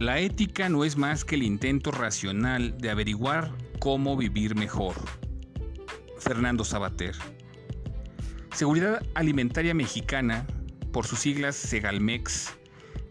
[0.00, 4.94] La ética no es más que el intento racional de averiguar cómo vivir mejor.
[6.18, 7.14] Fernando Sabater.
[8.54, 10.46] Seguridad Alimentaria Mexicana,
[10.90, 12.56] por sus siglas Segalmex,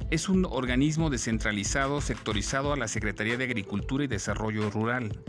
[0.09, 5.23] es un organismo descentralizado sectorizado a la Secretaría de Agricultura y Desarrollo Rural,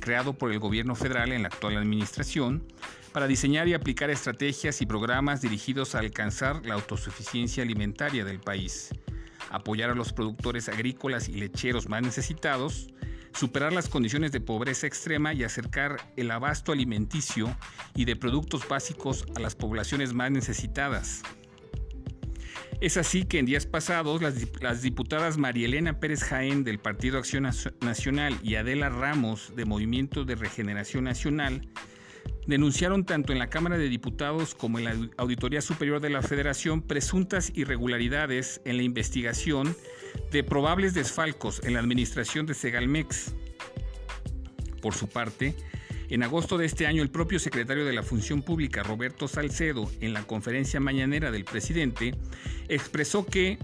[0.00, 2.62] creado por el gobierno federal en la actual administración
[3.14, 8.90] para diseñar y aplicar estrategias y programas dirigidos a alcanzar la autosuficiencia alimentaria del país,
[9.50, 12.88] apoyar a los productores agrícolas y lecheros más necesitados,
[13.32, 17.54] superar las condiciones de pobreza extrema y acercar el abasto alimenticio
[17.94, 21.22] y de productos básicos a las poblaciones más necesitadas.
[22.80, 27.48] Es así que en días pasados las, diputadas María Elena Pérez Jaén del Partido Acción
[27.80, 31.66] Nacional y Adela Ramos de Movimiento de Regeneración Nacional
[32.46, 36.82] denunciaron tanto en la Cámara de Diputados como en la Auditoría Superior de la Federación
[36.82, 39.76] presuntas irregularidades en la investigación
[40.30, 43.34] de probables desfalcos en la administración de Segalmex.
[44.80, 45.54] Por su parte,
[46.08, 50.12] en agosto de este año, el propio secretario de la Función Pública, Roberto Salcedo, en
[50.12, 52.14] la conferencia mañanera del presidente,
[52.68, 53.58] expresó que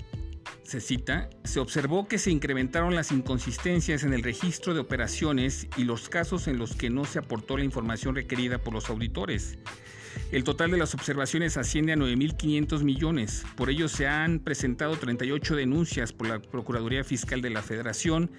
[0.62, 5.84] se cita, se observó que se incrementaron las inconsistencias en el registro de operaciones y
[5.84, 9.58] los casos en los que no se aportó la información requerida por los auditores.
[10.30, 13.44] El total de las observaciones asciende a 9.500 millones.
[13.56, 18.30] Por ello se han presentado 38 denuncias por la Procuraduría Fiscal de la Federación,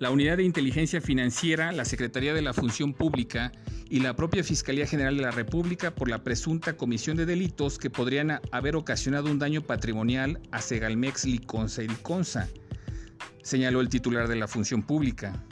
[0.00, 3.52] la Unidad de Inteligencia Financiera, la Secretaría de la Función Pública
[3.90, 7.90] y la propia Fiscalía General de la República por la presunta comisión de delitos que
[7.90, 12.48] podrían haber ocasionado un daño patrimonial a Segalmex, Liconza y Liconza,
[13.42, 15.44] señaló el titular de la Función Pública.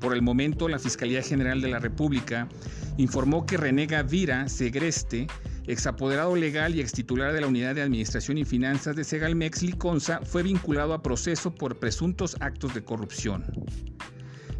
[0.00, 2.48] Por el momento, la Fiscalía General de la República
[2.96, 5.28] informó que Renega Vira Segreste,
[5.70, 10.42] exapoderado legal y extitular de la Unidad de Administración y Finanzas de Segalmex Liconza, fue
[10.42, 13.44] vinculado a proceso por presuntos actos de corrupción.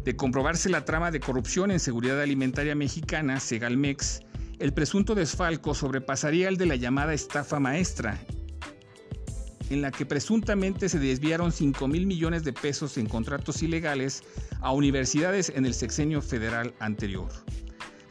[0.03, 4.21] De comprobarse la trama de corrupción en seguridad alimentaria mexicana, Segalmex,
[4.59, 8.19] el presunto desfalco sobrepasaría el de la llamada estafa maestra,
[9.69, 14.23] en la que presuntamente se desviaron 5 mil millones de pesos en contratos ilegales
[14.59, 17.29] a universidades en el sexenio federal anterior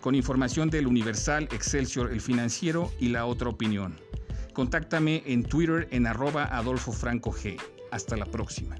[0.00, 3.96] con información del Universal, Excelsior, El Financiero y La Otra Opinión.
[4.52, 7.60] Contáctame en Twitter en arroba Adolfo Franco G.
[7.90, 8.76] Hasta la próxima.